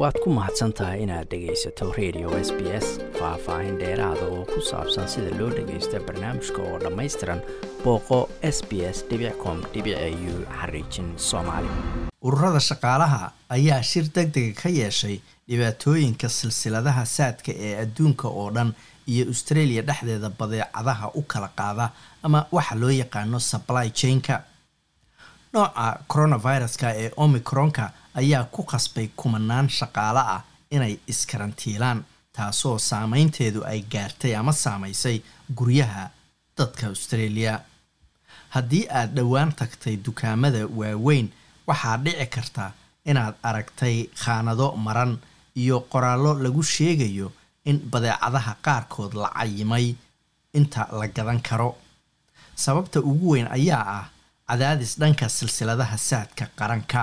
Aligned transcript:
waad 0.00 0.16
ku 0.24 0.28
mahadsan 0.36 0.72
tahay 0.78 1.02
inaad 1.04 1.28
dhegaysato 1.32 1.86
radio 1.98 2.28
s 2.46 2.50
b 2.58 2.60
s 2.84 2.86
faah-faahin 3.18 3.76
dheeraada 3.80 4.24
oo 4.34 4.44
ku 4.52 4.60
saabsan 4.70 5.08
sida 5.12 5.30
loo 5.38 5.50
dhagaysto 5.58 5.96
barnaamijka 6.08 6.60
oo 6.68 6.76
dhammaystiran 6.84 7.40
booqo 7.84 8.18
s 8.56 8.58
b 8.68 8.84
s 8.96 8.98
com 9.42 9.58
u 10.30 10.34
xariijin 10.60 11.08
soomaali. 11.28 11.68
Ururada 12.26 12.60
shaqaalaha 12.70 13.32
ayaa 13.56 13.82
shir 13.90 14.04
deg 14.16 14.28
dega 14.36 14.52
ka 14.62 14.68
yeeshay 14.68 15.16
dhibaatooyinka 15.48 16.28
silsiladaha 16.28 17.04
saadka 17.16 17.52
ee 17.66 17.74
adduunka 17.84 18.28
oo 18.28 18.50
dhan 18.56 18.74
iyo 19.12 19.24
australia 19.32 19.82
dhexdeeda 19.88 20.28
badeecadaha 20.38 21.10
u 21.14 21.22
kala 21.22 21.48
qaada 21.58 21.90
ama 22.22 22.46
waxa 22.52 22.74
loo 22.82 22.90
yaqaano 23.02 23.38
supply 23.40 23.88
chainka 24.00 24.42
nooca 25.56 25.98
coronaviruska 26.12 26.88
ee 27.02 27.10
omicronka 27.16 27.84
ayaa 28.20 28.44
ku 28.54 28.62
qasbay 28.70 29.08
kumanaan 29.16 29.68
shaqaale 29.78 30.20
ah 30.34 30.42
inay 30.70 30.94
iskarantiilaan 31.12 32.04
taasoo 32.36 32.78
saameynteedu 32.88 33.60
ay 33.70 33.80
gaartay 33.92 34.34
ama 34.36 34.52
saamaysay 34.52 35.18
guryaha 35.58 36.04
dadka 36.58 36.86
australia. 36.86 37.60
Haddii 38.54 38.84
aad 38.98 39.10
dhowaan 39.16 39.52
tagtay 39.60 39.96
dukaamada 40.06 40.66
waaweyn 40.78 41.28
waxaa 41.68 41.96
dhici 42.04 42.26
karta 42.34 42.70
inaad 43.10 43.34
aragtay 43.42 43.96
khaanado 44.22 44.68
maran 44.86 45.18
iyo 45.62 45.80
qoraallo 45.92 46.34
lagu 46.44 46.62
sheegayo 46.62 47.32
in 47.64 47.78
badeecadaha 47.90 48.52
qaarkood 48.66 49.12
la 49.22 49.28
cayimay 49.38 49.94
inta 50.58 50.88
la 50.98 51.06
gadan 51.16 51.40
karo. 51.48 51.70
Sababta 52.54 53.00
ugu 53.00 53.30
weyn 53.32 53.48
ayaa 53.56 53.84
ah 53.98 54.04
cadaadis 54.48 54.92
dhanka 55.00 55.28
silsiladaha 55.28 55.96
saadka 55.98 56.44
qaranka 56.60 57.02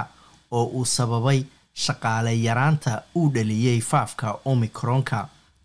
oo 0.51 0.65
uu 0.77 0.85
sababay 0.85 1.39
shaqaale 1.85 2.33
yaraanta 2.47 2.91
uu 3.15 3.29
dhaliyey 3.35 3.79
faafka 3.91 4.27
omicronka 4.51 5.19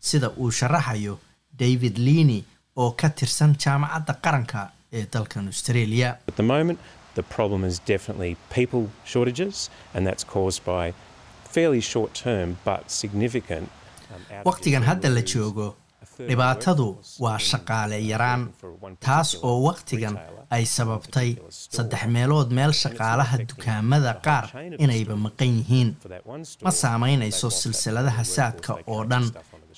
sida 0.09 0.29
uu 0.41 0.51
sharaxayo 0.59 1.15
david 1.63 1.97
liini 2.07 2.45
oo 2.77 2.91
ka 3.01 3.09
tirsan 3.19 3.53
jaamacadda 3.65 4.13
qaranka 4.25 4.61
ee 4.93 5.07
dalkan 5.13 5.47
australia 5.53 6.09
significant. 13.01 13.69
waqtigan 14.49 14.83
hadda 14.91 15.09
la 15.17 15.23
joogo 15.33 15.67
dhibaatadu 16.29 16.87
waa 17.25 17.39
shaqaale 17.51 17.99
yaraan 18.11 18.43
taas 19.07 19.29
oo 19.49 19.57
waqtigan 19.69 20.17
ay 20.57 20.65
sababtay 20.77 21.31
saddex 21.75 22.03
meelood 22.15 22.49
meel 22.59 22.73
shaqaalaha 22.83 23.37
dukaamada 23.51 24.13
qaar 24.27 24.45
inayba 24.85 25.17
maqan 25.27 25.51
yihiin. 25.59 25.89
Ma 26.65 26.71
saamaynayso 26.83 27.51
silsiladaha 27.61 28.25
saadka 28.37 28.73
oo 28.93 29.03
dhan 29.11 29.25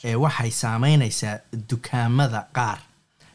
ee 0.09 0.15
waxay 0.25 0.51
saamaynaysaa 0.63 1.37
dukaamada 1.71 2.41
qaar 2.57 2.79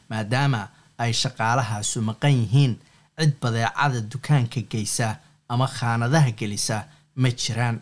maadaama 0.10 0.62
ay 1.04 1.12
shaqaalahaasu 1.22 1.98
maqan 2.10 2.34
yihiin. 2.42 2.74
Cid 3.20 3.34
badeecada 3.42 4.00
dukaanka 4.14 4.62
geysa 4.72 5.08
ama 5.50 5.68
khaanadaha 5.78 6.32
gelisa 6.40 6.78
ma 7.22 7.30
jiraan. 7.42 7.78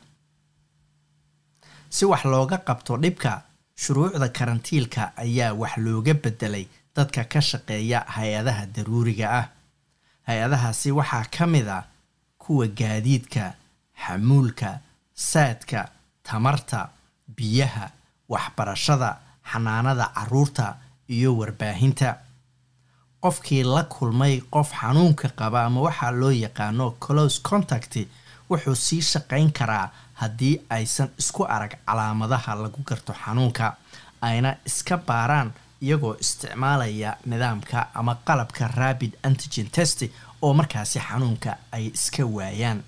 Si 1.95 2.05
wax 2.05 2.23
looga 2.25 2.57
qabto 2.67 2.93
dhibka 3.03 3.31
shuruucda 3.75 4.29
karantiilka 4.29 5.11
ayaa 5.17 5.53
wax 5.53 5.77
looga 5.77 6.13
bedelay 6.13 6.65
dadka 6.95 7.23
ka 7.23 7.41
shaqeeya 7.41 7.99
hay'adaha 8.15 8.65
daruuriga 8.75 9.27
ah. 9.39 9.47
Hay'adahaasi 10.27 10.91
waxaa 10.91 11.25
ka 11.37 11.45
mid 11.47 11.67
a 11.67 11.83
kuwa 12.37 12.67
gaadiidka 12.67 13.53
xamuulka 14.05 14.79
saadka 15.15 15.89
tamarta 16.23 16.89
biyaha 17.35 17.89
waxbarashada 18.29 19.17
xanaanada 19.51 20.05
carruurta 20.15 20.77
iyo 21.09 21.35
warbaahinta. 21.37 22.17
Qofkii 23.23 23.63
la 23.63 23.83
kulmay 23.83 24.41
qof 24.51 24.71
xanuunka 24.79 25.29
qaba 25.35 25.65
ama 25.65 25.81
waxaa 25.81 26.11
loo 26.11 26.31
yaqaano 26.31 26.91
close 26.99 27.41
contact 27.41 27.97
wuxuu 28.53 28.75
sii 28.75 29.01
shaqayn 29.11 29.51
karaa 29.59 29.89
haddii 30.21 30.55
aysan 30.69 31.09
isku 31.21 31.43
arag 31.55 31.73
calaamadaha 31.85 32.55
lagu 32.63 32.81
garto 32.89 33.13
xanuunka. 33.13 33.73
Ayna 34.21 34.55
iska 34.65 34.97
baaraan 34.97 35.53
iyagoo 35.81 36.15
isticmaalaya 36.23 37.17
nidaamka 37.25 37.87
ama 37.93 38.15
qalabka 38.27 38.67
rabid 38.67 39.13
antigen 39.27 39.69
test 39.75 40.03
oo 40.41 40.53
markaasi 40.53 40.99
xanuunka 40.99 41.51
ay 41.71 41.85
iska 41.93 42.23
waayaan. 42.25 42.83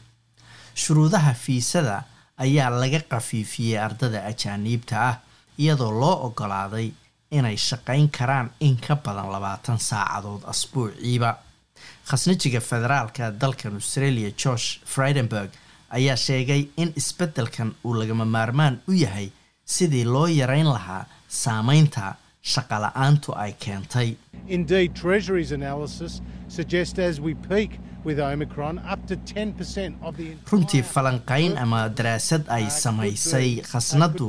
Shuruudaha 0.76 1.34
fiisada 1.34 2.04
ayaa 2.38 2.70
laga 2.70 3.00
qafiifiyey 3.12 3.80
ardada 3.80 4.26
ajaaniibta 4.32 4.96
ah 5.10 5.16
iyadoo 5.60 5.92
loo 6.02 6.16
ogolaaday 6.28 6.92
inay 7.32 7.58
shaqayn 7.58 8.10
karaan 8.18 8.50
in 8.60 8.78
ka 8.78 8.96
badan 8.96 9.32
labaatan 9.32 9.80
saacadood 9.80 10.44
asbuuciiba 10.54 11.30
khasnajiga 12.10 12.60
federaalka 12.70 13.32
dalkan 13.32 13.74
australia 13.82 14.32
george 14.44 14.68
friedenberg 14.96 15.50
ayaa 15.90 16.16
sheegay 16.26 16.62
in 16.78 16.94
isbeddelkan 17.02 17.74
uu 17.86 17.94
lagama 18.02 18.26
maarmaan 18.26 18.80
u 18.88 18.94
yahay 18.94 19.28
sidii 19.66 20.04
loo 20.06 20.28
yareyn 20.28 20.68
lahaa 20.76 21.06
saameynta 21.44 22.16
shaqala-aantu 22.54 23.34
ay 23.44 23.52
keentay. 23.64 24.16
Indeed, 24.48 24.94
Treasury's 25.02 25.52
analysis 25.52 26.22
suggests 26.48 27.00
as 27.00 27.20
we 27.20 27.34
peak 27.50 27.72
with 28.08 28.20
Omicron, 28.20 28.78
up 28.94 29.02
to 29.08 29.16
10% 29.16 29.96
of 30.08 30.16
the 30.18 30.28
runtii 30.52 30.84
falanqayn 30.94 31.58
ama 31.58 31.90
daraasad 31.90 32.44
ay 32.58 32.66
samaysay 32.70 33.50
khasnaddu 33.72 34.28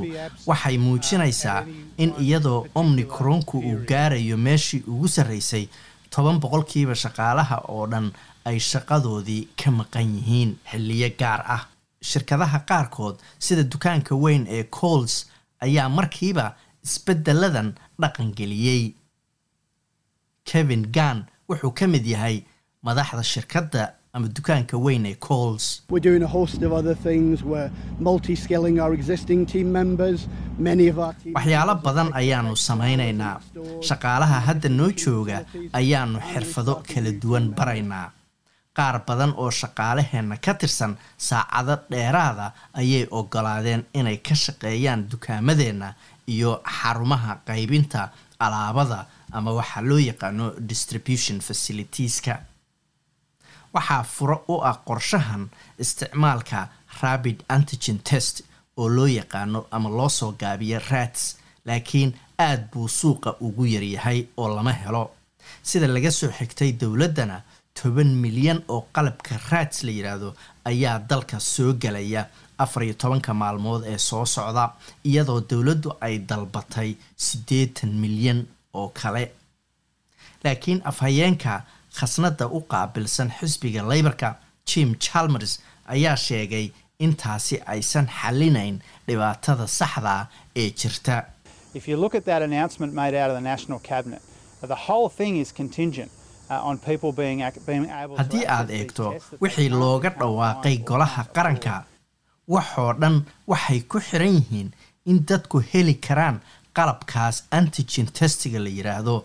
waxay 0.51 0.77
muujinaysaa 0.85 1.59
in 1.97 2.13
iyadoo 2.25 2.65
omnicronku 2.75 3.57
uu 3.59 3.77
gaarayo 3.91 4.37
meeshii 4.47 4.83
ugu 4.87 5.07
sarraysay 5.07 5.67
toban 6.13 6.39
boqolkiiba 6.43 6.95
shaqaalaha 7.03 7.57
oo 7.73 7.85
dhan 7.91 8.07
ay 8.49 8.57
shaqadoodii 8.71 9.47
ka 9.59 9.71
maqan 9.79 10.07
yihiin 10.17 10.51
xilliyo 10.71 11.09
gaar 11.19 11.41
ah. 11.55 11.63
Shirkadaha 12.09 12.59
qaarkood 12.69 13.15
sida 13.45 13.63
dukaanka 13.63 14.13
weyn 14.23 14.43
ee 14.57 14.63
cols 14.77 15.13
ayaa 15.65 15.89
markiiba 15.89 16.45
isbeddeladan 16.85 17.69
dhaqangeliyey. 18.01 18.83
Kevin 20.49 20.83
gan 20.95 21.25
wuxuu 21.49 21.71
ka 21.79 21.87
mid 21.87 22.05
yahay 22.05 22.37
madaxda 22.85 23.23
shirkadda 23.33 23.81
ama 24.17 24.27
dukaanka 24.37 24.75
weyn 24.85 25.05
ee 25.11 25.15
cols 25.29 25.63
We're 25.93 26.05
doing 26.09 26.23
a 26.29 26.31
host 26.37 26.59
of 26.67 26.71
other 26.79 26.95
things. 27.07 27.35
We're 27.51 27.69
multi-skilling 28.09 28.77
our 28.83 28.93
existing 28.99 29.41
team 29.53 29.67
members. 29.79 30.19
Many 30.69 30.85
of 30.93 30.97
our 31.05 31.13
team 31.21 31.33
waxyaalo 31.37 31.75
badan 31.87 32.09
ayaanu 32.21 32.53
samaynaynaa. 32.67 33.35
shaqaalaha 33.89 34.37
hadda 34.49 34.69
noo 34.79 34.91
jooga 35.03 35.37
ayaanu 35.79 36.17
xirfado 36.31 36.75
kala 36.91 37.11
duwan 37.23 37.45
baraynaa. 37.59 38.07
qaar 38.77 38.95
badan 39.07 39.31
oo 39.43 39.49
shaqaalaheenna 39.61 40.35
ka 40.45 40.53
tirsan 40.61 40.91
saacado 41.27 41.75
dheeraada 41.91 42.47
ayay 42.81 43.03
ogolaadeen 43.19 43.81
inay 43.99 44.17
ka 44.27 44.35
shaqeeyaan 44.43 45.01
dukaamadeenna 45.11 45.87
iyo 46.33 46.51
xarumaha 46.77 47.33
qaybinta 47.49 48.01
alaabada 48.45 48.99
ama 49.37 49.51
waxaa 49.59 49.81
loo 49.89 49.97
yaqaano 50.09 50.45
distribution 50.71 51.37
facilitieska 51.47 52.33
waxaa 53.77 54.03
furo 54.15 54.37
u 54.53 54.55
ah 54.69 54.77
qorshahan 54.87 55.43
isticmaalka 55.83 56.59
rabid 57.01 57.37
antigen 57.55 57.99
test 58.09 58.35
oo 58.77 58.87
loo 58.95 59.07
yaqaano 59.19 59.59
ama 59.75 59.89
loo 59.97 60.09
soo 60.09 60.31
gaabiyo 60.41 60.79
rats 60.91 61.21
laakiin 61.67 62.11
aad 62.47 62.61
buu 62.71 62.87
suuqa 62.99 63.29
ugu 63.45 63.65
yaryahay 63.73 64.19
oo 64.37 64.47
lama 64.55 64.73
helo. 64.81 65.03
Sida 65.67 65.87
laga 65.87 66.11
soo 66.11 66.31
xigtay 66.37 66.71
dowladdana 66.81 67.37
toban 67.77 68.07
milyan 68.23 68.59
oo 68.73 68.81
qalabka 68.95 69.33
rats 69.51 69.77
la 69.85 69.91
yidhaahdo 69.97 70.29
ayaa 70.69 70.97
dalka 71.09 71.37
soo 71.39 71.71
gelaya 71.81 72.21
afar 72.63 72.83
iyo 72.83 72.93
tobanka 73.01 73.31
maalmood 73.41 73.81
ee 73.91 73.97
soo 73.97 74.25
socda 74.25 74.63
iyadoo 75.09 75.39
dowladdu 75.49 75.89
ay 76.05 76.15
dalbatay 76.29 76.89
siddeetan 77.25 77.89
milyan 78.03 78.39
oo 78.79 78.87
kale. 78.99 79.23
Laakiin 80.43 80.81
afhayeenka 80.89 81.61
khasnadda 81.97 82.45
u 82.57 82.59
qaabilsan 82.71 83.29
xisbiga 83.39 83.81
leybarka 83.91 84.29
jim 84.69 84.89
chalmers 85.05 85.53
ayaa 85.95 86.15
sheegay 86.27 86.65
intaasi 87.05 87.55
aysan 87.73 88.07
xallinayn 88.19 88.75
dhibaatada 89.07 89.65
saxda 89.79 90.11
ah 90.19 90.25
ee 90.61 90.69
jirta. 90.79 91.15
Uh, 96.49 96.63
haddii 98.17 98.45
aad 98.55 98.69
eegto 98.79 99.05
wixii 99.43 99.69
looga 99.81 100.09
dhawaaqay 100.19 100.75
golaha 100.89 101.23
qaranka 101.35 101.73
waxoo 102.55 102.91
dhan 103.01 103.15
waxay 103.51 103.79
ku 103.91 103.99
xiran 104.07 104.33
yihiin 104.37 104.69
in 105.11 105.17
dadku 105.29 105.57
heli 105.71 105.93
karaan 106.07 106.37
qalabkaas 106.77 107.37
antigen 107.57 108.07
testiga 108.19 108.59
la 108.65 108.69
yidhaahdo 108.77 109.15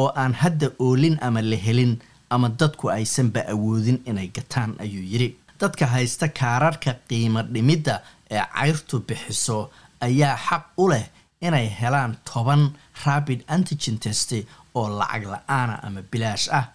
oo 0.00 0.08
aan 0.22 0.32
hadda 0.42 0.66
oolin 0.86 1.16
ama 1.26 1.42
la 1.50 1.56
helin 1.66 1.92
ama 2.30 2.48
dadku 2.48 2.90
aysanba 2.90 3.40
awoodin 3.52 3.98
inay 4.06 4.28
gataan 4.36 4.76
ayuu 4.84 5.04
yidhi. 5.12 5.36
Dadka 5.60 5.86
haysta 5.86 6.28
kaararka 6.28 6.94
qiimo 7.08 7.42
dhimidda 7.42 8.02
ee 8.30 8.42
cayrtu 8.54 8.96
bixiso 9.08 9.70
ayaa 10.06 10.36
xaq 10.46 10.64
u 10.82 10.88
leh 10.90 11.06
inay 11.46 11.66
helaan 11.80 12.12
toban 12.24 12.62
rabid 13.04 13.40
antigen 13.54 13.98
test 13.98 14.30
oo 14.74 14.88
lacag 14.98 15.24
la'aana 15.32 15.74
ama 15.86 16.00
bilaash 16.12 16.48
ah. 16.58 16.66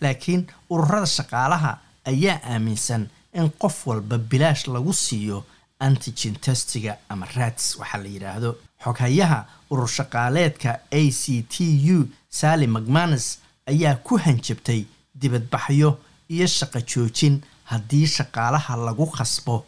Laakiin 0.00 0.46
ururada 0.70 1.06
shaqaalaha 1.06 1.72
ayaa 2.10 2.40
aaminsan 2.52 3.08
in 3.38 3.48
qof 3.60 3.86
walba 3.86 4.18
bilaash 4.18 4.66
lagu 4.74 4.92
siiyo 4.92 5.44
antigen 5.80 6.34
testiga 6.44 6.96
ama 7.08 7.26
rats 7.36 7.76
waxaa 7.78 8.02
la 8.04 8.08
yidhaahdo. 8.14 8.50
Xoghayaha 8.84 9.38
urur 9.70 9.88
shaqaaleedka 9.98 10.70
a 10.90 11.02
c 11.10 11.42
t 11.48 11.54
u 11.96 12.08
sally 12.28 12.66
macmanus 12.66 13.38
ayaa 13.70 13.94
ku 14.06 14.16
hanjabtay 14.24 14.80
dibadbaxyo 15.20 15.90
iyo 16.34 16.46
shaqo 16.46 16.80
joojin 16.90 17.34
haddii 17.70 18.06
shaqaalaha 18.16 18.76
lagu 18.86 19.06
khasbo 19.16 19.64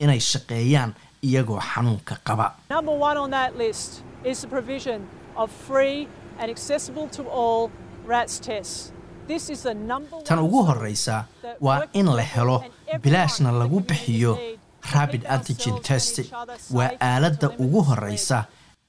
inay 0.00 0.20
shaqeeyaan 0.20 0.90
iyagoo 1.22 1.60
xanuunka 1.70 2.14
qaba. 2.26 2.46
Tan 10.24 10.38
ugu 10.38 10.62
that 11.42 11.56
waa 11.60 11.82
in 11.92 12.06
la 12.06 12.22
helo 12.22 12.64
bilaashna 13.02 13.52
lagu 13.52 13.80
bixiyo 13.80 14.38
rabid 14.94 15.24
antigen 15.28 15.80
test. 15.82 16.20
waa 16.70 16.90
aaladda 17.00 17.48
ugu 17.58 17.82
horreysa 17.82 18.44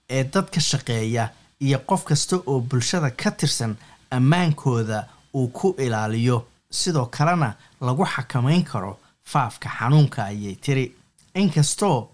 ee 0.09 0.23
dadka 0.23 0.59
shaqeeya 0.59 1.29
iyo 1.61 1.79
qof 1.89 2.03
kasta 2.05 2.35
oo 2.47 2.59
bulshada 2.59 3.09
ka 3.11 3.31
tirsan 3.31 3.75
ammaankooda 4.17 4.97
uu 5.37 5.47
ku 5.57 5.75
ilaaliyo 5.85 6.37
sidoo 6.79 7.05
kalena 7.15 7.49
lagu 7.81 8.03
xakamayn 8.13 8.63
karo 8.71 8.97
faafka 9.31 9.69
xanuunka 9.77 10.19
ayay 10.31 10.55
tiri. 10.63 10.85
Inkastoo 11.41 12.09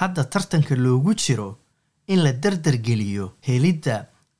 hadda 0.00 0.24
tartanka 0.24 0.74
loogu 0.84 1.14
jiro 1.14 1.48
in 2.12 2.22
la 2.24 2.32
dardargeliyo 2.32 3.26
helidda 3.46 3.94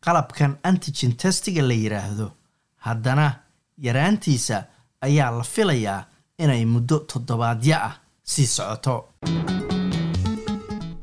qalabkan 0.04 0.52
antigen 0.68 1.12
testiga 1.20 1.62
la 1.62 1.74
yidhaahdo 1.82 2.26
haddana 2.86 3.26
yaraantiisa 3.86 4.64
ayaa 5.06 5.30
la 5.38 5.44
filayaa 5.54 6.04
inay 6.42 6.64
muddo 6.64 6.96
toddobaadyo 7.10 7.76
ah 7.88 7.94
sii 8.32 8.46
socoto 8.46 8.94